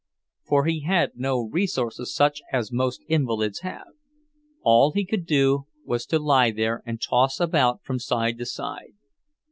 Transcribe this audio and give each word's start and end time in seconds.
For 0.43 0.65
he 0.65 0.79
had 0.79 1.11
no 1.13 1.43
resources 1.47 2.11
such 2.15 2.41
as 2.51 2.71
most 2.71 3.03
invalids 3.07 3.59
have; 3.59 3.85
all 4.63 4.93
he 4.93 5.05
could 5.05 5.27
do 5.27 5.67
was 5.85 6.07
to 6.07 6.17
lie 6.17 6.49
there 6.49 6.81
and 6.87 6.99
toss 6.99 7.39
about 7.39 7.83
from 7.83 7.99
side 7.99 8.39
to 8.39 8.47
side. 8.47 8.95